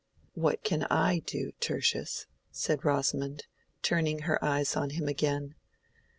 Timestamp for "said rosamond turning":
2.49-4.21